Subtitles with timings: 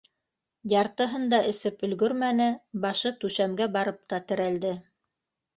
[0.71, 2.49] Яртыһын да эсеп өлгөрмәне,
[2.87, 4.77] башы түшәмгә барып та терәлде.